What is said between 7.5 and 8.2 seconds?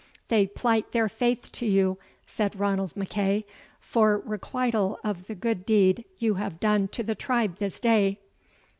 this day."